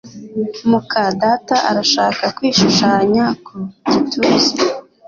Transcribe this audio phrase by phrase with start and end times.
[0.69, 3.55] muka data arashaka kwishushanya ku
[3.91, 4.53] gituza